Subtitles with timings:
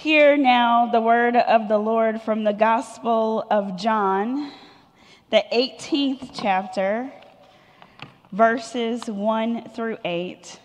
[0.00, 4.50] Hear now the word of the Lord from the Gospel of John,
[5.28, 7.12] the 18th chapter,
[8.32, 10.58] verses 1 through 8.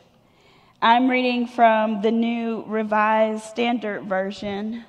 [0.81, 4.85] I'm reading from the New Revised Standard Version,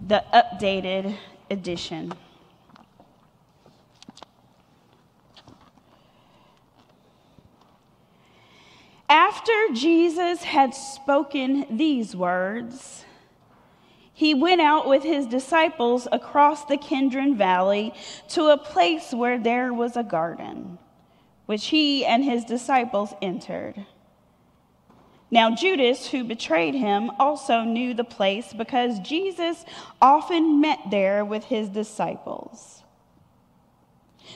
[0.00, 1.18] the updated
[1.50, 2.14] edition.
[9.10, 13.04] After Jesus had spoken these words,
[14.18, 17.94] he went out with his disciples across the Kidron Valley
[18.26, 20.76] to a place where there was a garden,
[21.46, 23.86] which he and his disciples entered.
[25.30, 29.64] Now, Judas, who betrayed him, also knew the place because Jesus
[30.02, 32.82] often met there with his disciples.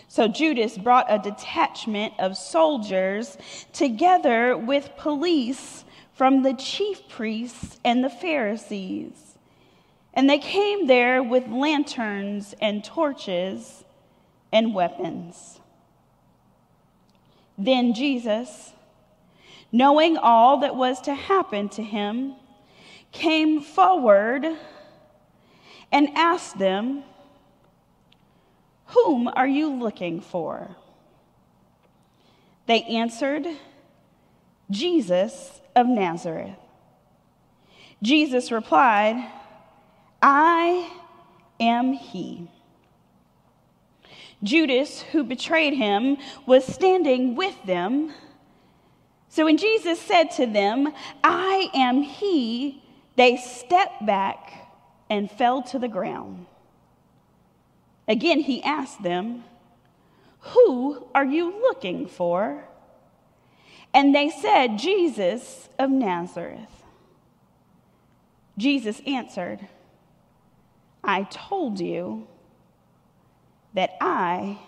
[0.06, 3.36] So Judas brought a detachment of soldiers
[3.72, 9.31] together with police from the chief priests and the Pharisees
[10.14, 13.84] and they came there with lanterns and torches
[14.52, 15.60] and weapons.
[17.56, 18.72] Then Jesus,
[19.70, 22.34] knowing all that was to happen to him,
[23.12, 24.46] came forward
[25.91, 27.04] and asked them,
[28.86, 30.76] Whom are you looking for?
[32.66, 33.47] They answered,
[34.70, 36.56] Jesus of Nazareth.
[38.02, 39.30] Jesus replied,
[40.23, 40.89] I
[41.59, 42.48] am he.
[44.42, 48.12] Judas, who betrayed him, was standing with them.
[49.28, 52.83] So when Jesus said to them, I am he,
[53.17, 54.69] they stepped back
[55.11, 56.47] and fell to the ground.
[58.09, 59.45] Again, he asked them,
[60.41, 62.65] Who are you looking for?
[63.95, 66.83] And they said, Jesus of Nazareth.
[68.59, 69.69] Jesus answered,
[71.05, 72.27] I told you
[73.75, 74.58] that I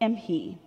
[0.00, 0.58] am He.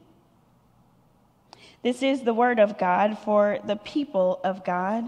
[1.83, 5.03] This is the word of God for the people of God.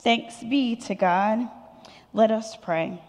[0.00, 1.48] Thanks be to God.
[2.12, 3.00] Let us pray.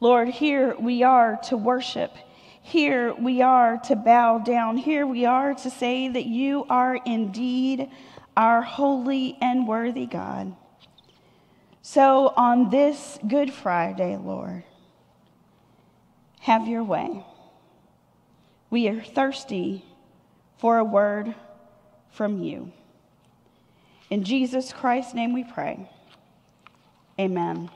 [0.00, 2.14] Lord, here we are to worship.
[2.62, 4.76] Here we are to bow down.
[4.76, 7.90] Here we are to say that you are indeed
[8.36, 10.54] our holy and worthy God.
[11.90, 14.62] So on this Good Friday, Lord,
[16.40, 17.24] have your way.
[18.68, 19.86] We are thirsty
[20.58, 21.34] for a word
[22.10, 22.72] from you.
[24.10, 25.88] In Jesus Christ's name we pray.
[27.18, 27.70] Amen.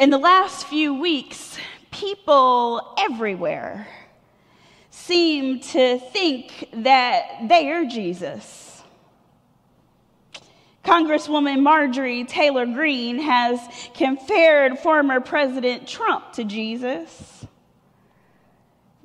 [0.00, 1.56] In the last few weeks,
[1.92, 3.86] people everywhere
[4.90, 8.75] seem to think that they are Jesus.
[10.86, 13.58] Congresswoman Marjorie Taylor Greene has
[13.94, 17.44] compared former President Trump to Jesus.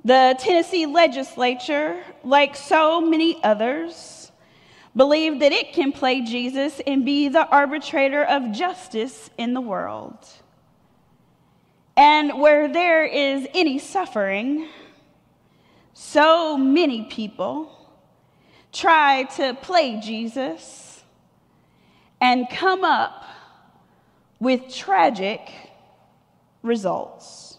[0.05, 4.31] The Tennessee legislature, like so many others,
[4.95, 10.17] believe that it can play Jesus and be the arbitrator of justice in the world.
[11.97, 14.67] And where there is any suffering,
[15.93, 17.75] so many people
[18.71, 20.90] try to play Jesus
[22.21, 23.25] and come up
[24.39, 25.41] with tragic
[26.61, 27.57] results.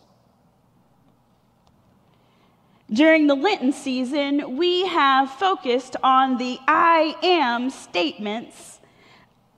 [2.91, 8.81] During the Lenten season, we have focused on the I am statements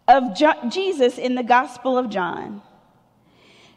[0.07, 0.39] of
[0.71, 2.63] Jesus in the Gospel of John.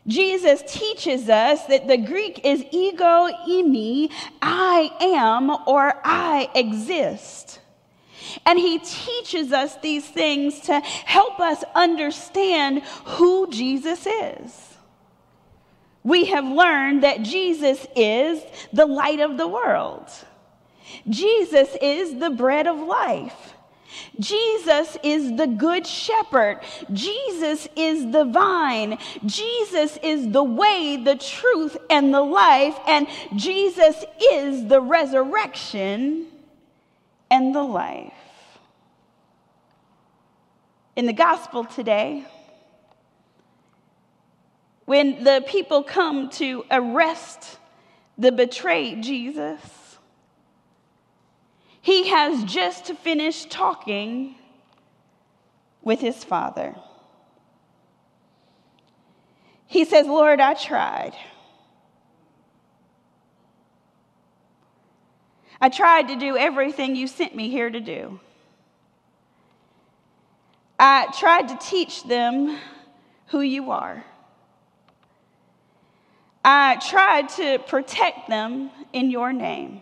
[0.06, 4.12] Jesus teaches us that the Greek is ego eimi,
[4.42, 7.60] I am or I exist.
[8.46, 14.76] And he teaches us these things to help us understand who Jesus is.
[16.04, 20.10] We have learned that Jesus is the light of the world.
[21.10, 23.54] Jesus is the bread of life.
[24.20, 26.60] Jesus is the good shepherd.
[26.94, 28.98] Jesus is the vine.
[29.26, 32.78] Jesus is the way, the truth, and the life.
[32.88, 36.28] And Jesus is the resurrection
[37.30, 38.14] and the life.
[40.98, 42.26] In the gospel today,
[44.86, 47.60] when the people come to arrest
[48.18, 49.62] the betrayed Jesus,
[51.84, 54.34] he has just finished talking
[55.84, 56.76] with his father.
[59.68, 61.14] He says, Lord, I tried.
[65.62, 68.20] I tried to do everything you sent me here to do.
[70.80, 72.58] I tried to teach them
[73.28, 74.04] who you are.
[76.44, 79.82] I tried to protect them in your name.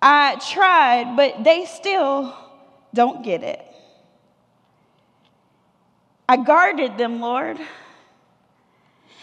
[0.00, 2.34] I tried, but they still
[2.94, 3.64] don't get it.
[6.28, 7.58] I guarded them, Lord.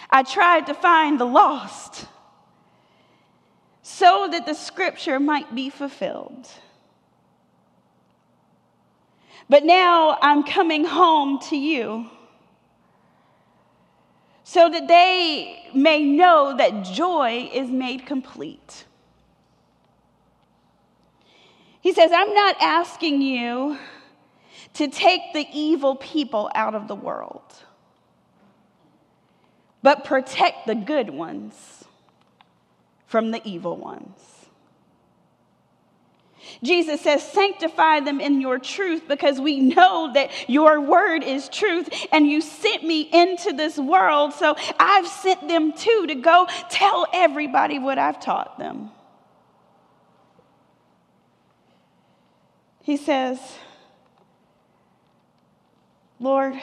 [0.10, 2.06] I tried to find the lost
[3.82, 6.48] so that the scripture might be fulfilled.
[9.50, 12.10] But now I'm coming home to you
[14.44, 18.86] so that they may know that joy is made complete.
[21.82, 23.78] He says, I'm not asking you
[24.74, 27.44] to take the evil people out of the world,
[29.84, 31.84] but protect the good ones
[33.06, 34.35] from the evil ones.
[36.64, 41.90] Jesus says, Sanctify them in your truth because we know that your word is truth
[42.12, 44.34] and you sent me into this world.
[44.34, 48.92] So I've sent them too to go tell everybody what I've taught them.
[52.84, 53.40] He says,
[56.20, 56.54] Lord,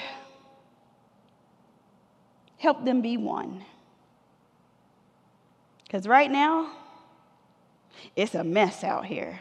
[2.58, 3.64] help them be one.
[5.84, 6.72] Because right now,
[8.14, 9.40] it's a mess out here.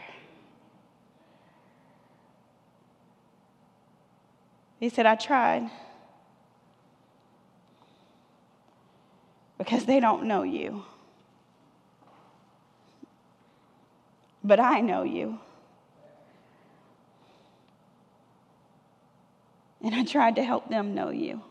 [4.82, 5.70] He said, I tried.
[9.60, 10.84] Because they don't know you.
[14.44, 15.38] But I know you.
[19.84, 21.42] And I tried to help them know you.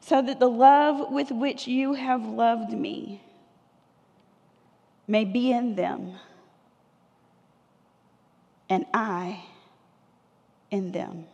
[0.00, 3.22] So that the love with which you have loved me
[5.06, 6.14] may be in them,
[8.68, 9.44] and I
[10.70, 11.26] in them.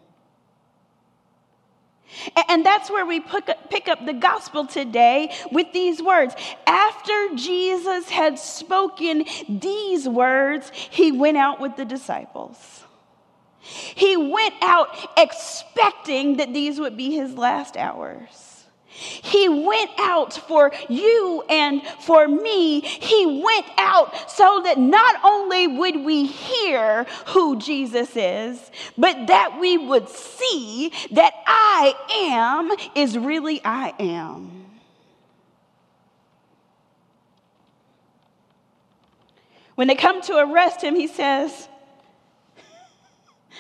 [2.48, 6.34] And that's where we pick up the gospel today with these words.
[6.66, 12.84] After Jesus had spoken these words, he went out with the disciples.
[13.60, 18.53] He went out expecting that these would be his last hours.
[18.94, 22.80] He went out for you and for me.
[22.80, 29.58] He went out so that not only would we hear who Jesus is, but that
[29.60, 31.94] we would see that I
[32.30, 34.64] am is really I am.
[39.74, 41.68] When they come to arrest him, he says,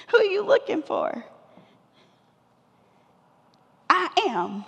[0.08, 1.24] who are you looking for?
[3.90, 4.64] I am.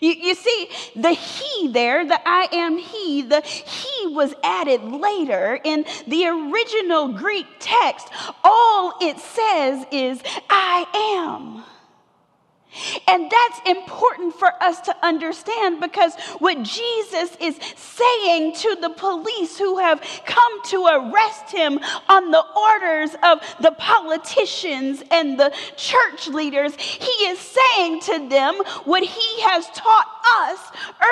[0.00, 5.58] You, you, see, the he there, the I am he, the he was added later.
[5.62, 8.08] In the original Greek text,
[8.44, 10.86] all it says is I
[11.26, 11.64] am.
[13.08, 19.58] And that's important for us to understand because what Jesus is saying to the police
[19.58, 21.78] who have come to arrest him
[22.08, 28.56] on the orders of the politicians and the church leaders, he is saying to them
[28.84, 30.06] what he has taught
[30.40, 30.60] us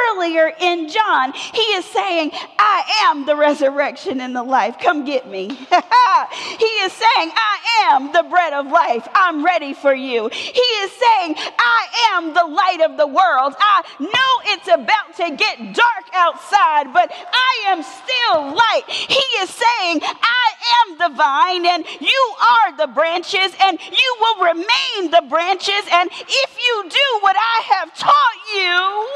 [0.08, 1.32] earlier in John.
[1.32, 4.78] He is saying, I am the resurrection and the life.
[4.78, 5.48] Come get me.
[5.48, 9.06] he is saying, I am the bread of life.
[9.14, 10.29] I'm ready for you.
[10.29, 13.54] He is saying, I am the light of the world.
[13.58, 18.84] I know it's about to get dark outside, but I am still light.
[18.88, 20.52] He is saying, I
[20.82, 25.82] am the vine and you are the branches and you will remain the branches.
[25.92, 29.08] And if you do what I have taught you,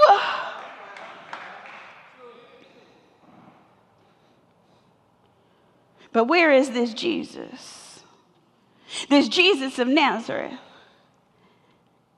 [6.13, 8.03] but where is this Jesus?
[9.09, 10.59] This Jesus of Nazareth.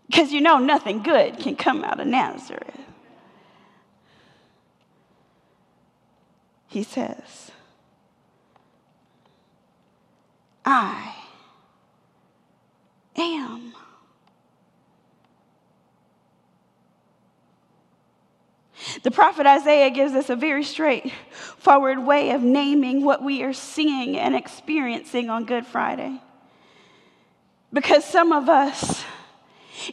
[0.07, 2.79] Because you know nothing good can come out of Nazareth.
[6.69, 7.51] He says,
[10.65, 11.15] I
[13.17, 13.73] am.
[19.03, 24.19] The prophet Isaiah gives us a very straightforward way of naming what we are seeing
[24.19, 26.21] and experiencing on Good Friday.
[27.73, 29.05] Because some of us,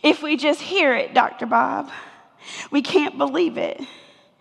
[0.01, 1.45] if we just hear it, Dr.
[1.45, 1.89] Bob,
[2.71, 3.81] we can't believe it.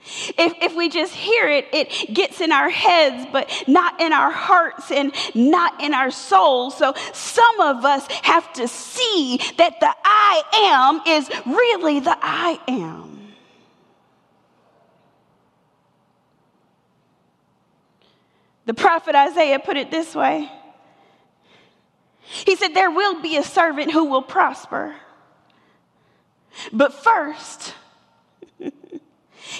[0.04, 4.32] If, if we just hear it, it gets in our heads, but not in our
[4.32, 6.76] hearts and not in our souls.
[6.76, 10.42] So some of us have to see that the I
[11.06, 13.12] am is really the I am.
[18.64, 20.50] The prophet Isaiah put it this way
[22.23, 24.97] He said, There will be a servant who will prosper.
[26.73, 27.75] But first,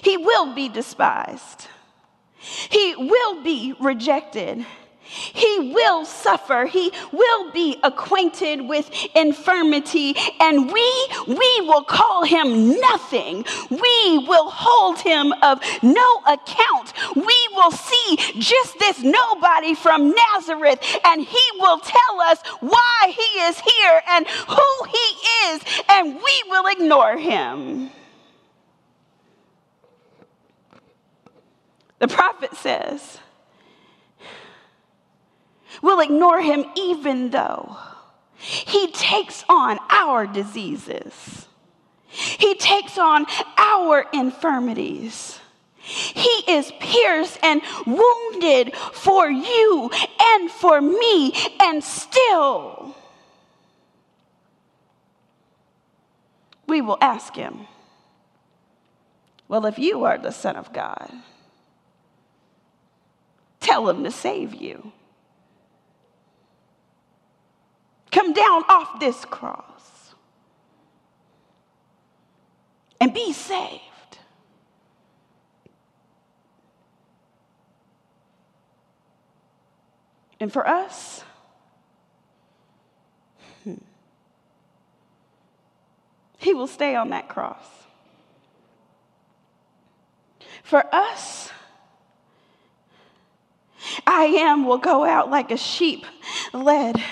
[0.03, 1.69] he will be despised.
[2.37, 4.67] He will be rejected.
[5.13, 6.67] He will suffer.
[6.67, 13.45] He will be acquainted with infirmity, and we, we will call him nothing.
[13.71, 16.93] We will hold him of no account.
[17.15, 23.41] We will see just this nobody from Nazareth, and he will tell us why he
[23.41, 27.91] is here and who he is, and we will ignore him.
[31.99, 33.19] The prophet says,
[35.83, 37.77] We'll ignore him even though
[38.37, 41.49] he takes on our diseases.
[42.07, 43.27] He takes on
[43.59, 45.39] our infirmities.
[45.77, 52.95] He is pierced and wounded for you and for me, and still
[56.69, 57.67] we will ask him,
[59.49, 61.11] Well, if you are the Son of God,
[63.61, 64.93] tell him to save you.
[68.13, 70.15] Come down off this cross
[73.01, 73.81] and be saved.
[80.39, 81.25] And for us,
[83.65, 83.75] hmm,
[86.39, 87.65] he will stay on that cross.
[90.63, 91.51] For us,
[94.07, 96.05] I am will go out like a sheep
[96.53, 97.03] led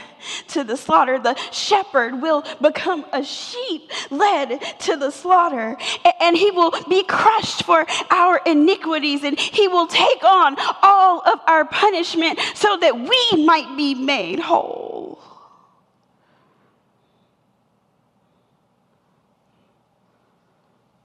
[0.51, 1.19] to the slaughter.
[1.19, 5.77] The shepherd will become a sheep led to the slaughter,
[6.21, 11.41] and he will be crushed for our iniquities, and he will take on all of
[11.47, 15.21] our punishment so that we might be made whole.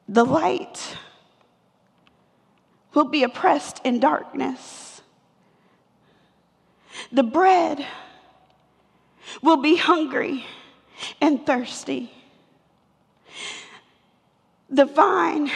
[0.08, 0.96] The light
[2.94, 5.02] will be oppressed in darkness.
[7.12, 7.86] The bread
[9.42, 10.46] will be hungry
[11.22, 12.12] and thirsty.
[14.70, 15.52] The vine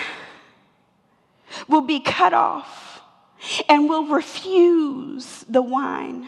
[1.68, 3.02] will be cut off
[3.68, 6.28] and will refuse the wine.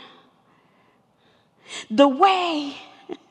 [1.89, 2.75] The way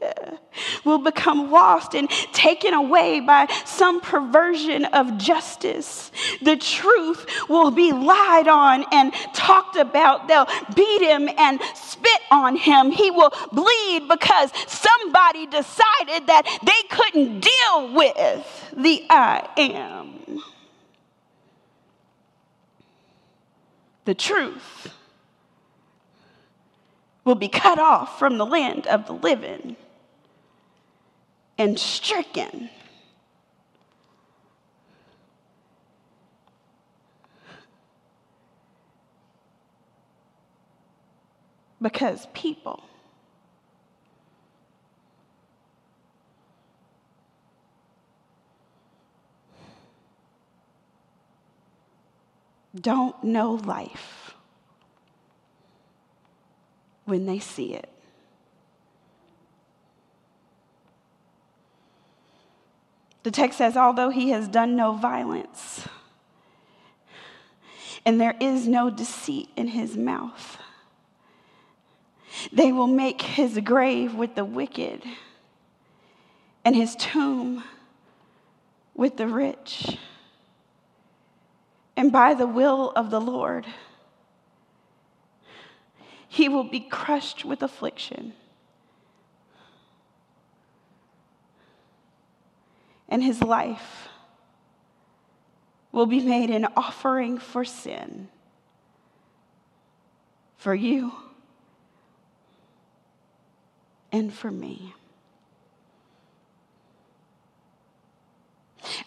[0.84, 6.10] will become lost and taken away by some perversion of justice.
[6.42, 10.28] The truth will be lied on and talked about.
[10.28, 11.60] They'll beat him and
[12.00, 12.90] spit on him.
[12.90, 20.42] He will bleed because somebody decided that they couldn't deal with the I am.
[24.04, 24.92] The truth
[27.24, 29.76] will be cut off from the land of the living
[31.58, 32.70] and stricken.
[41.82, 42.82] Because people
[52.78, 54.34] don't know life
[57.04, 57.88] when they see it.
[63.22, 65.86] The text says, although he has done no violence,
[68.06, 70.56] and there is no deceit in his mouth,
[72.52, 75.02] they will make his grave with the wicked
[76.64, 77.64] and his tomb
[78.94, 79.98] with the rich.
[81.96, 83.66] And by the will of the Lord,
[86.28, 88.32] he will be crushed with affliction.
[93.08, 94.08] And his life
[95.92, 98.28] will be made an offering for sin
[100.56, 101.10] for you
[104.12, 104.94] and for me.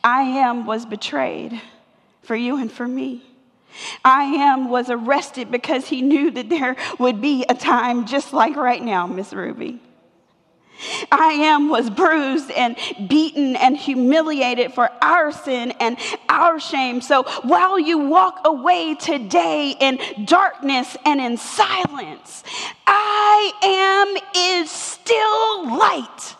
[0.03, 1.62] I am was betrayed
[2.22, 3.24] for you and for me.
[4.05, 8.55] I am was arrested because he knew that there would be a time just like
[8.55, 9.81] right now, Miss Ruby.
[11.12, 12.75] I am was bruised and
[13.08, 15.98] beaten and humiliated for our sin and
[16.30, 17.01] our shame.
[17.01, 22.44] So while you walk away today in darkness and in silence,
[22.88, 26.36] I am is still light.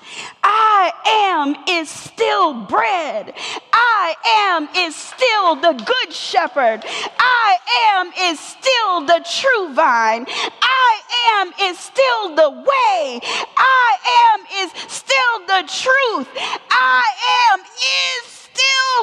[0.56, 3.34] I am is still bread.
[3.74, 4.16] I
[4.52, 6.84] am is still the good shepherd.
[6.86, 7.58] I
[7.88, 10.26] am is still the true vine.
[10.62, 13.20] I am is still the way.
[13.58, 13.98] I
[14.30, 16.30] am is still the truth.
[16.70, 17.04] I
[17.52, 19.00] am is still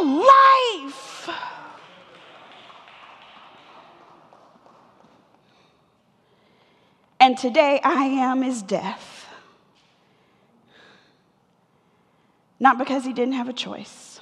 [0.86, 1.30] life.
[7.18, 9.19] And today I am is death.
[12.60, 14.20] Not because he didn't have a choice,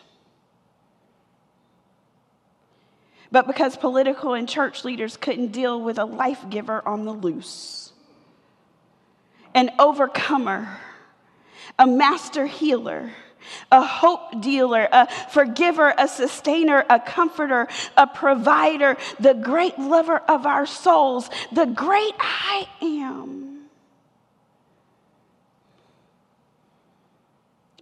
[3.32, 7.92] but because political and church leaders couldn't deal with a life giver on the loose,
[9.54, 10.78] an overcomer,
[11.78, 13.10] a master healer
[13.70, 20.46] a hope dealer, a forgiver, a sustainer, a comforter, a provider, the great lover of
[20.46, 23.47] our souls, the great I am.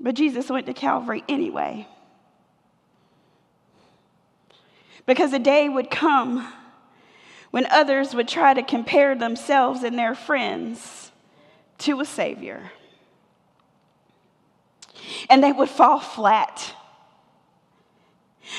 [0.06, 1.88] But Jesus went to Calvary anyway.
[5.04, 6.46] Because a day would come
[7.50, 11.10] when others would try to compare themselves and their friends
[11.78, 12.70] to a Savior
[15.28, 16.72] and they would fall flat.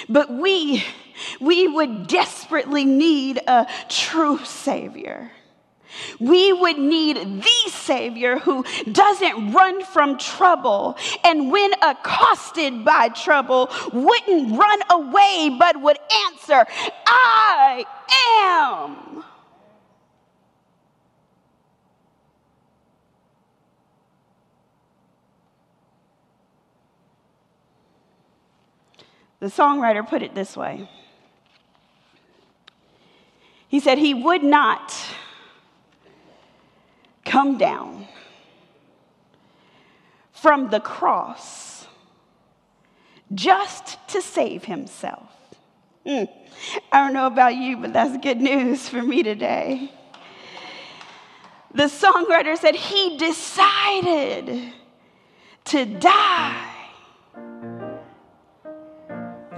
[0.10, 0.84] But we,
[1.40, 5.32] we would desperately need a true Savior.
[6.20, 13.70] We would need the Savior who doesn't run from trouble and, when accosted by trouble,
[13.94, 16.66] wouldn't run away but would answer,
[17.06, 17.86] I
[18.44, 19.24] am.
[29.40, 30.90] The songwriter put it this way
[33.68, 34.94] He said, He would not
[37.38, 38.08] come down
[40.32, 41.86] from the cross
[43.32, 45.30] just to save himself.
[46.04, 46.28] Mm.
[46.92, 49.92] I don't know about you, but that's good news for me today.
[51.76, 54.74] The songwriter said he decided
[55.66, 56.74] to die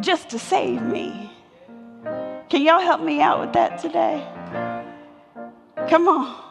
[0.02, 1.32] just to save me.
[2.50, 4.28] Can y'all help me out with that today?
[5.88, 6.49] Come on.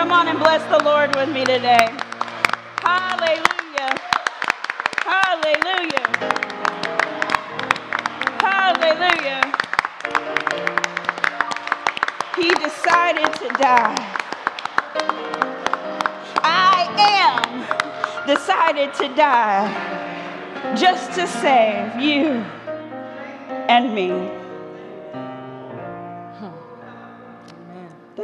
[0.00, 1.94] Come on and bless the Lord with me today.
[2.80, 4.00] Hallelujah.
[5.04, 6.06] Hallelujah.
[8.40, 9.52] Hallelujah.
[12.34, 13.94] He decided to die.
[16.42, 19.68] I am decided to die
[20.76, 22.42] just to save you
[23.68, 24.39] and me.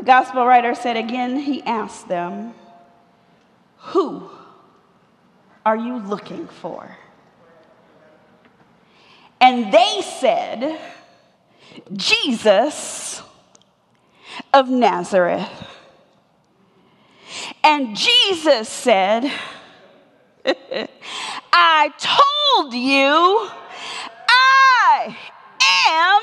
[0.06, 2.54] Gospel writer said again, he asked them,
[3.78, 4.30] Who
[5.64, 6.96] are you looking for?
[9.40, 10.80] And they said,
[11.92, 13.22] Jesus
[14.52, 15.50] of Nazareth.
[17.62, 19.30] And Jesus said,
[21.52, 23.50] I told you
[24.28, 25.16] I
[25.88, 26.22] am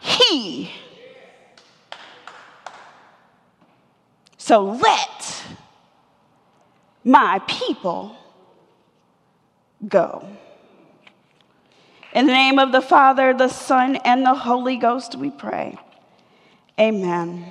[0.00, 0.72] He.
[4.48, 5.44] So let
[7.04, 8.16] my people
[9.86, 10.26] go.
[12.14, 15.76] In the name of the Father, the Son, and the Holy Ghost, we pray.
[16.80, 17.44] Amen.